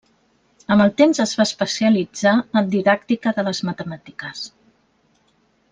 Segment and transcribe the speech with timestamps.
[0.75, 4.45] Amb el temps es va especialitzar en Didàctica de les Matemàtiques.